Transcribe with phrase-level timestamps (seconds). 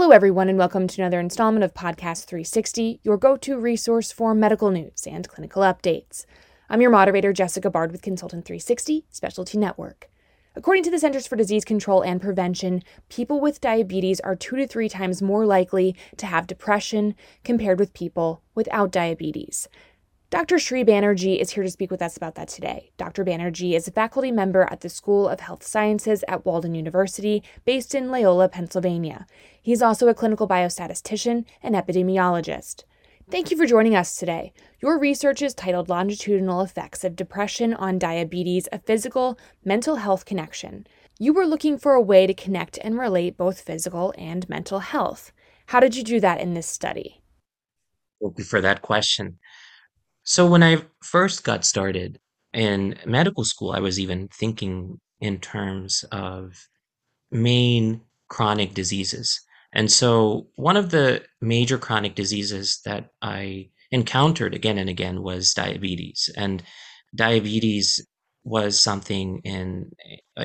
[0.00, 4.32] Hello, everyone, and welcome to another installment of Podcast 360, your go to resource for
[4.32, 6.24] medical news and clinical updates.
[6.70, 10.08] I'm your moderator, Jessica Bard with Consultant 360 Specialty Network.
[10.54, 14.68] According to the Centers for Disease Control and Prevention, people with diabetes are two to
[14.68, 19.68] three times more likely to have depression compared with people without diabetes.
[20.30, 20.58] Dr.
[20.58, 22.90] Sri Banerjee is here to speak with us about that today.
[22.98, 23.24] Dr.
[23.24, 27.94] Banerjee is a faculty member at the School of Health Sciences at Walden University, based
[27.94, 29.26] in Loyola, Pennsylvania.
[29.62, 32.84] He's also a clinical biostatistician and epidemiologist.
[33.30, 34.52] Thank you for joining us today.
[34.82, 40.86] Your research is titled Longitudinal Effects of Depression on Diabetes, a Physical Mental Health Connection.
[41.18, 45.32] You were looking for a way to connect and relate both physical and mental health.
[45.68, 47.22] How did you do that in this study?
[48.20, 49.38] Thank you for that question.
[50.28, 52.20] So when I first got started
[52.52, 56.68] in medical school, I was even thinking in terms of
[57.30, 59.40] main chronic diseases.
[59.72, 65.54] And so one of the major chronic diseases that I encountered again and again was
[65.54, 66.28] diabetes.
[66.36, 66.62] And
[67.14, 68.06] diabetes
[68.44, 69.90] was something in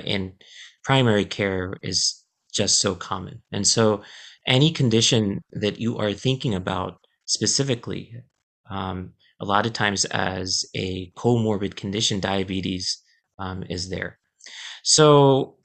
[0.05, 0.35] in
[0.85, 3.41] primary care is just so common.
[3.51, 4.01] And so
[4.47, 8.15] any condition that you are thinking about specifically
[8.69, 12.97] um, a lot of times as a comorbid condition, diabetes
[13.37, 14.17] um, is there.
[14.83, 15.57] So,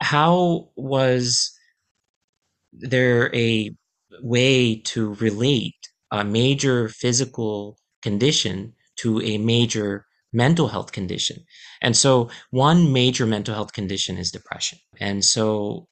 [0.00, 1.50] how was
[2.72, 3.74] there a
[4.20, 11.38] way to relate a major physical condition to a major mental health condition?
[11.80, 14.78] And so, one major mental health condition is depression.
[15.00, 15.88] And so,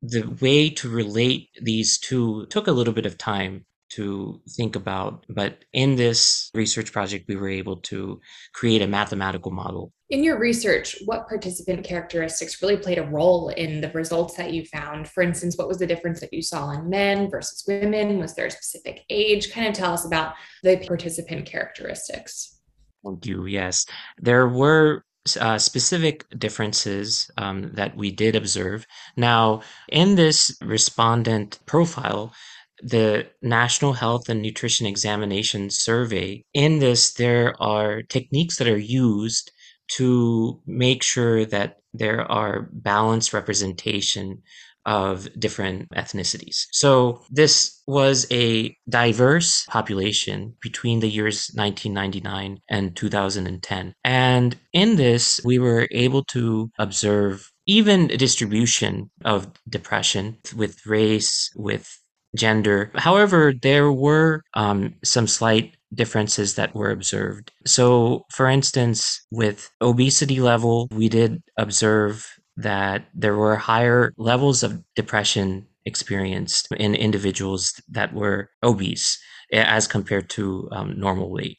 [0.00, 5.24] the way to relate these two took a little bit of time to think about.
[5.28, 8.20] But in this research project, we were able to
[8.54, 9.92] create a mathematical model.
[10.10, 14.64] In your research, what participant characteristics really played a role in the results that you
[14.66, 15.08] found?
[15.08, 18.18] For instance, what was the difference that you saw in men versus women?
[18.18, 19.52] Was there a specific age?
[19.52, 22.60] Kind of tell us about the participant characteristics.
[23.04, 23.46] Thank you.
[23.46, 23.86] Yes,
[24.18, 25.04] there were
[25.40, 28.86] uh, specific differences um, that we did observe.
[29.16, 32.32] Now, in this respondent profile,
[32.82, 36.44] the National Health and Nutrition Examination Survey.
[36.54, 39.50] In this, there are techniques that are used
[39.96, 44.42] to make sure that there are balanced representation
[44.84, 46.66] of different ethnicities.
[46.72, 53.94] So this was a diverse population between the years 1999 and 2010.
[54.02, 61.50] And in this, we were able to observe even a distribution of depression with race,
[61.54, 62.01] with
[62.36, 62.90] gender.
[62.94, 67.52] However, there were um, some slight differences that were observed.
[67.66, 72.26] So, for instance, with obesity level, we did observe
[72.56, 79.18] that there were higher levels of depression experienced in individuals that were obese
[79.52, 81.58] as compared to um, normal weight.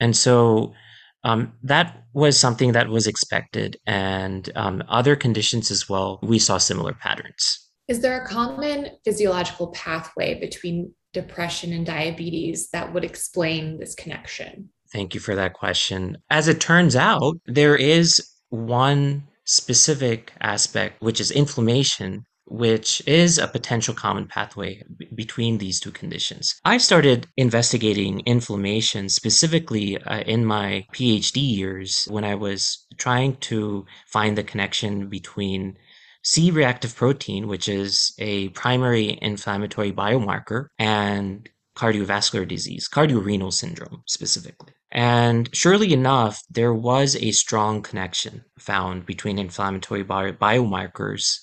[0.00, 0.72] And so
[1.24, 6.56] um, that was something that was expected, and um, other conditions as well, we saw
[6.58, 7.69] similar patterns.
[7.90, 14.70] Is there a common physiological pathway between depression and diabetes that would explain this connection?
[14.92, 16.16] Thank you for that question.
[16.30, 23.48] As it turns out, there is one specific aspect, which is inflammation, which is a
[23.48, 26.60] potential common pathway b- between these two conditions.
[26.64, 33.84] I started investigating inflammation specifically uh, in my PhD years when I was trying to
[34.06, 35.76] find the connection between
[36.22, 44.72] C reactive protein, which is a primary inflammatory biomarker, and cardiovascular disease, cardiorenal syndrome specifically.
[44.92, 51.38] And surely enough, there was a strong connection found between inflammatory bi- biomarkers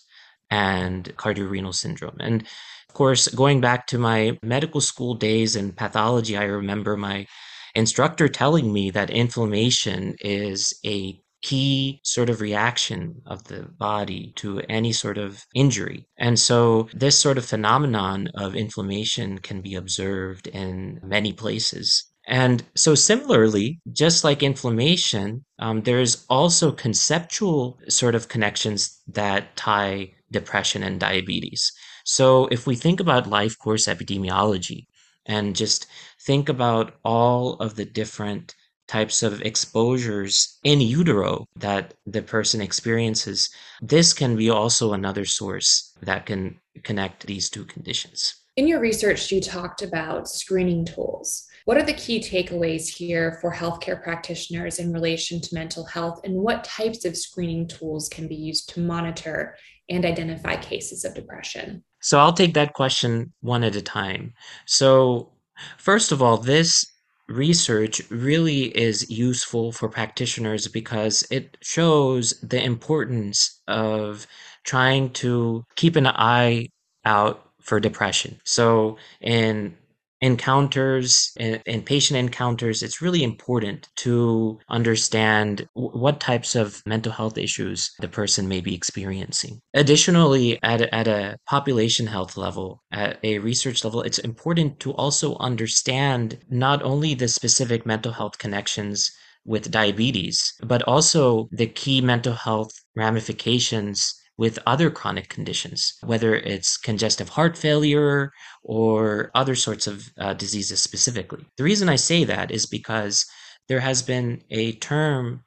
[0.52, 2.18] and cardiorenal syndrome.
[2.20, 7.26] And of course, going back to my medical school days in pathology, I remember my
[7.74, 14.60] instructor telling me that inflammation is a key sort of reaction of the body to
[14.62, 16.06] any sort of injury.
[16.18, 22.06] And so this sort of phenomenon of inflammation can be observed in many places.
[22.30, 30.12] And so, similarly, just like inflammation, um, there's also conceptual sort of connections that tie
[30.30, 31.72] depression and diabetes.
[32.04, 34.88] So, if we think about life course epidemiology
[35.26, 35.88] and just
[36.26, 38.56] think about all of the different
[38.88, 43.50] types of exposures in utero that the person experiences,
[43.82, 48.36] this can be also another source that can connect these two conditions.
[48.56, 51.46] In your research, you talked about screening tools.
[51.66, 56.36] What are the key takeaways here for healthcare practitioners in relation to mental health, and
[56.36, 59.56] what types of screening tools can be used to monitor
[59.90, 61.84] and identify cases of depression?
[62.02, 64.34] So I'll take that question one at a time.
[64.66, 65.34] So,
[65.78, 66.86] first of all, this
[67.30, 74.28] research really is useful for practitioners because it shows the importance of
[74.64, 76.68] trying to keep an eye
[77.06, 78.40] out for depression.
[78.46, 79.76] So, in
[80.22, 87.92] encounters in, patient encounters it's really important to understand what types of mental health issues
[88.00, 89.62] the person may be experiencing.
[89.74, 94.92] Additionally at a, at a population health level at a research level it's important to
[94.94, 99.12] also understand not only the specific mental health connections
[99.46, 106.78] with diabetes but also the key mental health ramifications with other chronic conditions, whether it's
[106.78, 108.32] congestive heart failure
[108.64, 111.46] or other sorts of uh, diseases specifically.
[111.58, 113.26] The reason I say that is because
[113.68, 115.44] there has been a term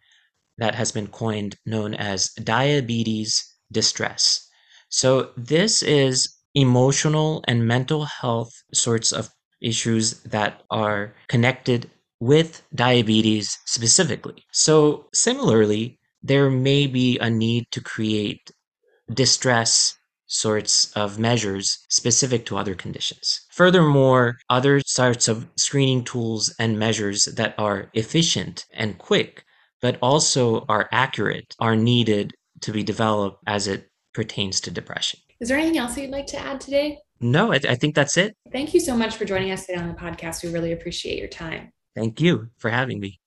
[0.58, 4.46] that has been coined known as diabetes distress.
[4.88, 9.30] So, this is emotional and mental health sorts of
[9.62, 11.88] issues that are connected
[12.18, 14.44] with diabetes specifically.
[14.52, 18.50] So, similarly, there may be a need to create
[19.12, 19.96] distress
[20.26, 23.46] sorts of measures specific to other conditions.
[23.50, 29.44] Furthermore, other sorts of screening tools and measures that are efficient and quick,
[29.82, 35.18] but also are accurate, are needed to be developed as it pertains to depression.
[35.40, 36.98] Is there anything else you'd like to add today?
[37.20, 38.36] No, I, th- I think that's it.
[38.52, 40.42] Thank you so much for joining us today on the podcast.
[40.42, 41.72] We really appreciate your time.
[41.94, 43.20] Thank you for having me.